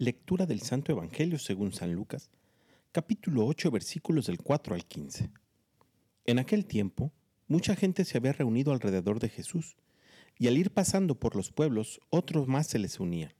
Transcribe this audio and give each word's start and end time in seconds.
Lectura 0.00 0.46
del 0.46 0.62
Santo 0.62 0.92
Evangelio 0.92 1.38
según 1.38 1.74
San 1.74 1.92
Lucas, 1.92 2.30
capítulo 2.90 3.44
8, 3.44 3.70
versículos 3.70 4.28
del 4.28 4.38
4 4.38 4.74
al 4.74 4.86
15. 4.86 5.30
En 6.24 6.38
aquel 6.38 6.64
tiempo, 6.64 7.12
mucha 7.48 7.76
gente 7.76 8.06
se 8.06 8.16
había 8.16 8.32
reunido 8.32 8.72
alrededor 8.72 9.20
de 9.20 9.28
Jesús, 9.28 9.76
y 10.38 10.48
al 10.48 10.56
ir 10.56 10.70
pasando 10.70 11.16
por 11.16 11.36
los 11.36 11.52
pueblos, 11.52 12.00
otros 12.08 12.48
más 12.48 12.66
se 12.66 12.78
les 12.78 12.98
unían. 12.98 13.34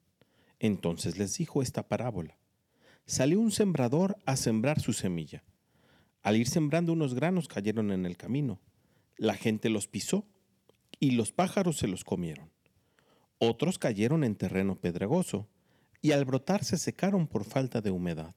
Entonces 0.58 1.16
les 1.16 1.32
dijo 1.38 1.62
esta 1.62 1.88
parábola. 1.88 2.36
Salió 3.06 3.40
un 3.40 3.52
sembrador 3.52 4.18
a 4.27 4.36
sembrar 4.36 4.80
su 4.80 4.92
semilla. 4.92 5.42
Al 6.20 6.36
ir 6.36 6.46
sembrando 6.46 6.92
unos 6.92 7.14
granos 7.14 7.48
cayeron 7.48 7.90
en 7.90 8.04
el 8.04 8.18
camino. 8.18 8.61
La 9.16 9.32
gente 9.32 9.71
los 9.71 9.88
pisó 9.88 10.27
y 10.99 11.13
los 11.13 11.32
pájaros 11.32 11.79
se 11.79 11.88
los 11.88 12.04
comieron. 12.04 12.50
Otros 13.38 13.79
cayeron 13.79 14.24
en 14.24 14.36
terreno 14.36 14.79
pedregoso 14.79 15.49
y 16.03 16.13
al 16.13 16.25
brotar 16.25 16.64
se 16.64 16.79
secaron 16.79 17.27
por 17.27 17.45
falta 17.45 17.81
de 17.81 17.90
humedad. 17.90 18.35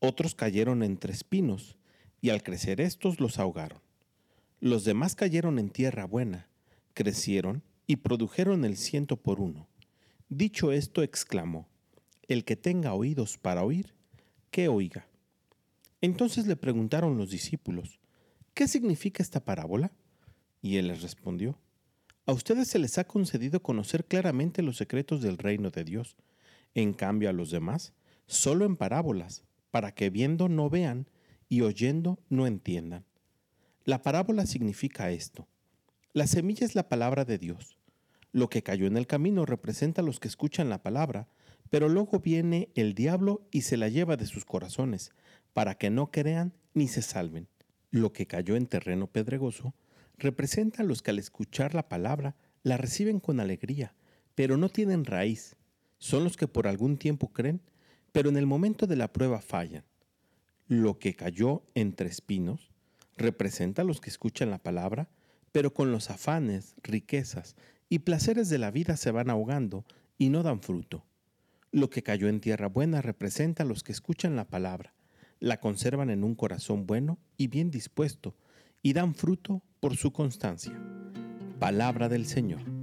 Otros 0.00 0.34
cayeron 0.34 0.82
entre 0.82 1.12
espinos 1.12 1.76
y 2.20 2.30
al 2.30 2.42
crecer 2.42 2.80
estos 2.80 3.20
los 3.20 3.38
ahogaron. 3.38 3.80
Los 4.60 4.84
demás 4.84 5.14
cayeron 5.14 5.58
en 5.58 5.70
tierra 5.70 6.04
buena, 6.06 6.48
crecieron 6.94 7.62
y 7.86 7.96
produjeron 7.96 8.64
el 8.64 8.76
ciento 8.76 9.16
por 9.16 9.40
uno. 9.40 9.68
Dicho 10.28 10.72
esto, 10.72 11.02
exclamó, 11.02 11.68
El 12.28 12.44
que 12.44 12.56
tenga 12.56 12.94
oídos 12.94 13.38
para 13.38 13.62
oír, 13.64 13.94
que 14.50 14.68
oiga. 14.68 15.06
Entonces 16.00 16.46
le 16.46 16.56
preguntaron 16.56 17.16
los 17.16 17.30
discípulos, 17.30 18.00
¿qué 18.54 18.66
significa 18.68 19.22
esta 19.22 19.44
parábola? 19.44 19.92
Y 20.62 20.76
él 20.76 20.88
les 20.88 21.02
respondió, 21.02 21.58
A 22.26 22.32
ustedes 22.32 22.68
se 22.68 22.78
les 22.78 22.98
ha 22.98 23.04
concedido 23.04 23.62
conocer 23.62 24.04
claramente 24.04 24.62
los 24.62 24.76
secretos 24.76 25.22
del 25.22 25.38
reino 25.38 25.70
de 25.70 25.84
Dios, 25.84 26.16
en 26.76 26.92
cambio 26.92 27.30
a 27.30 27.32
los 27.32 27.50
demás, 27.50 27.94
solo 28.26 28.66
en 28.66 28.76
parábolas, 28.76 29.44
para 29.70 29.92
que 29.92 30.10
viendo 30.10 30.48
no 30.48 30.68
vean 30.68 31.08
y 31.48 31.62
oyendo 31.62 32.20
no 32.28 32.46
entiendan. 32.46 33.06
La 33.84 34.02
parábola 34.02 34.44
significa 34.44 35.10
esto. 35.10 35.48
La 36.12 36.26
semilla 36.26 36.66
es 36.66 36.74
la 36.74 36.88
palabra 36.88 37.24
de 37.24 37.38
Dios. 37.38 37.78
Lo 38.30 38.50
que 38.50 38.62
cayó 38.62 38.86
en 38.86 38.98
el 38.98 39.06
camino 39.06 39.46
representa 39.46 40.02
a 40.02 40.04
los 40.04 40.20
que 40.20 40.28
escuchan 40.28 40.68
la 40.68 40.82
palabra, 40.82 41.28
pero 41.70 41.88
luego 41.88 42.20
viene 42.20 42.68
el 42.74 42.94
diablo 42.94 43.46
y 43.50 43.62
se 43.62 43.78
la 43.78 43.88
lleva 43.88 44.18
de 44.18 44.26
sus 44.26 44.44
corazones, 44.44 45.12
para 45.54 45.76
que 45.76 45.88
no 45.88 46.10
crean 46.10 46.52
ni 46.74 46.88
se 46.88 47.00
salven. 47.00 47.48
Lo 47.90 48.12
que 48.12 48.26
cayó 48.26 48.54
en 48.54 48.66
terreno 48.66 49.06
pedregoso 49.06 49.74
representa 50.18 50.82
a 50.82 50.86
los 50.86 51.02
que 51.02 51.12
al 51.12 51.18
escuchar 51.18 51.74
la 51.74 51.88
palabra 51.88 52.36
la 52.62 52.76
reciben 52.76 53.18
con 53.18 53.40
alegría, 53.40 53.94
pero 54.34 54.58
no 54.58 54.68
tienen 54.68 55.06
raíz. 55.06 55.56
Son 55.98 56.24
los 56.24 56.36
que 56.36 56.48
por 56.48 56.66
algún 56.66 56.96
tiempo 56.98 57.32
creen, 57.32 57.60
pero 58.12 58.28
en 58.28 58.36
el 58.36 58.46
momento 58.46 58.86
de 58.86 58.96
la 58.96 59.12
prueba 59.12 59.40
fallan. 59.40 59.84
Lo 60.68 60.98
que 60.98 61.14
cayó 61.14 61.62
entre 61.74 62.08
espinos 62.08 62.70
representa 63.16 63.82
a 63.82 63.84
los 63.84 64.00
que 64.00 64.10
escuchan 64.10 64.50
la 64.50 64.58
palabra, 64.58 65.08
pero 65.52 65.72
con 65.72 65.92
los 65.92 66.10
afanes, 66.10 66.74
riquezas 66.82 67.56
y 67.88 68.00
placeres 68.00 68.48
de 68.48 68.58
la 68.58 68.70
vida 68.70 68.96
se 68.96 69.10
van 69.10 69.30
ahogando 69.30 69.84
y 70.18 70.28
no 70.28 70.42
dan 70.42 70.60
fruto. 70.60 71.04
Lo 71.72 71.90
que 71.90 72.02
cayó 72.02 72.28
en 72.28 72.40
tierra 72.40 72.68
buena 72.68 73.02
representa 73.02 73.62
a 73.62 73.66
los 73.66 73.82
que 73.82 73.92
escuchan 73.92 74.36
la 74.36 74.48
palabra, 74.48 74.94
la 75.40 75.60
conservan 75.60 76.10
en 76.10 76.24
un 76.24 76.34
corazón 76.34 76.86
bueno 76.86 77.18
y 77.36 77.48
bien 77.48 77.70
dispuesto, 77.70 78.34
y 78.82 78.92
dan 78.92 79.14
fruto 79.14 79.62
por 79.80 79.96
su 79.96 80.12
constancia. 80.12 80.78
Palabra 81.58 82.08
del 82.08 82.26
Señor. 82.26 82.75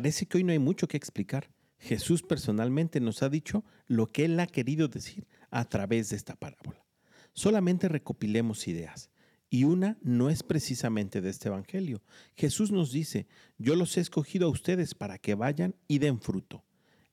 Parece 0.00 0.24
que 0.24 0.38
hoy 0.38 0.44
no 0.44 0.52
hay 0.52 0.58
mucho 0.58 0.88
que 0.88 0.96
explicar. 0.96 1.50
Jesús 1.78 2.22
personalmente 2.22 3.00
nos 3.00 3.22
ha 3.22 3.28
dicho 3.28 3.66
lo 3.86 4.06
que 4.06 4.24
Él 4.24 4.40
ha 4.40 4.46
querido 4.46 4.88
decir 4.88 5.26
a 5.50 5.66
través 5.66 6.08
de 6.08 6.16
esta 6.16 6.36
parábola. 6.36 6.86
Solamente 7.34 7.86
recopilemos 7.86 8.66
ideas. 8.66 9.10
Y 9.50 9.64
una 9.64 9.98
no 10.00 10.30
es 10.30 10.42
precisamente 10.42 11.20
de 11.20 11.28
este 11.28 11.48
Evangelio. 11.48 12.02
Jesús 12.34 12.72
nos 12.72 12.92
dice, 12.92 13.26
yo 13.58 13.76
los 13.76 13.94
he 13.98 14.00
escogido 14.00 14.46
a 14.46 14.50
ustedes 14.50 14.94
para 14.94 15.18
que 15.18 15.34
vayan 15.34 15.76
y 15.86 15.98
den 15.98 16.18
fruto. 16.18 16.64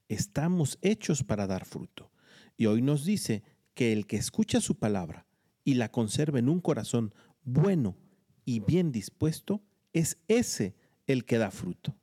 Estamos 0.08 0.80
hechos 0.82 1.26
para 1.26 1.46
dar 1.46 1.66
fruto. 1.66 2.14
Y 2.56 2.68
hoy 2.68 2.82
nos 2.82 3.04
dice 3.04 3.44
que 3.74 3.92
el 3.92 4.08
que 4.08 4.16
escucha 4.16 4.62
su 4.62 4.80
palabra 4.80 5.28
y 5.66 5.74
la 5.74 5.92
conserva 5.92 6.40
en 6.40 6.48
un 6.48 6.62
corazón 6.62 7.14
bueno 7.44 7.98
y 8.46 8.62
bien 8.62 8.94
dispuesto, 8.94 9.62
es 9.92 10.20
ese 10.30 10.78
el 11.06 11.26
que 11.26 11.38
da 11.38 11.52
fruto. 11.52 11.98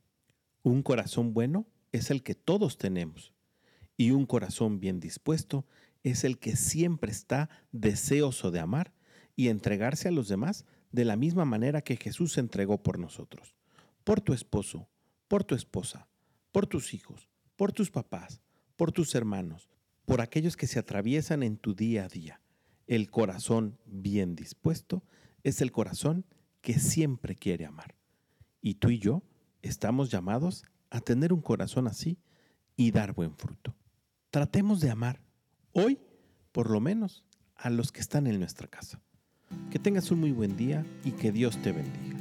Un 0.65 0.81
corazón 0.81 1.35
bueno 1.35 1.67
es 1.91 2.09
el 2.09 2.23
que 2.23 2.33
todos 2.33 2.79
tenemos. 2.79 3.35
Y 3.97 4.09
un 4.09 4.25
corazón 4.25 4.79
bien 4.79 4.99
dispuesto 4.99 5.67
es 6.01 6.23
el 6.23 6.39
que 6.39 6.55
siempre 6.55 7.11
está 7.11 7.51
deseoso 7.71 8.49
de 8.49 8.61
amar 8.61 8.91
y 9.35 9.49
entregarse 9.49 10.07
a 10.07 10.11
los 10.11 10.27
demás 10.27 10.65
de 10.91 11.05
la 11.05 11.17
misma 11.17 11.45
manera 11.45 11.83
que 11.83 11.97
Jesús 11.97 12.33
se 12.33 12.39
entregó 12.39 12.81
por 12.81 12.97
nosotros, 12.97 13.55
por 14.03 14.21
tu 14.21 14.33
esposo, 14.33 14.89
por 15.27 15.43
tu 15.43 15.53
esposa, 15.53 16.07
por 16.51 16.65
tus 16.65 16.95
hijos, 16.95 17.29
por 17.55 17.71
tus 17.71 17.91
papás, 17.91 18.41
por 18.75 18.91
tus 18.91 19.13
hermanos, 19.13 19.69
por 20.07 20.19
aquellos 20.19 20.57
que 20.57 20.65
se 20.65 20.79
atraviesan 20.79 21.43
en 21.43 21.57
tu 21.57 21.75
día 21.75 22.05
a 22.05 22.07
día. 22.07 22.41
El 22.87 23.11
corazón 23.11 23.77
bien 23.85 24.35
dispuesto 24.35 25.03
es 25.43 25.61
el 25.61 25.71
corazón 25.71 26.25
que 26.61 26.79
siempre 26.79 27.35
quiere 27.35 27.67
amar. 27.67 27.93
Y 28.63 28.75
tú 28.75 28.89
y 28.89 28.97
yo 28.97 29.21
estamos 29.67 30.09
llamados 30.09 30.65
a 30.89 31.01
tener 31.01 31.33
un 31.33 31.41
corazón 31.41 31.87
así 31.87 32.17
y 32.75 32.91
dar 32.91 33.13
buen 33.13 33.35
fruto. 33.35 33.75
Tratemos 34.29 34.79
de 34.79 34.91
amar, 34.91 35.21
hoy 35.71 35.99
por 36.55 36.69
lo 36.69 36.79
menos, 36.79 37.25
a 37.57 37.69
los 37.69 37.91
que 37.91 37.99
están 37.99 38.27
en 38.27 38.39
nuestra 38.39 38.67
casa. 38.67 39.01
Que 39.69 39.77
tengas 39.77 40.09
un 40.09 40.21
muy 40.21 40.31
buen 40.31 40.55
día 40.55 40.85
y 41.03 41.11
que 41.11 41.33
Dios 41.33 41.61
te 41.61 41.73
bendiga. 41.73 42.14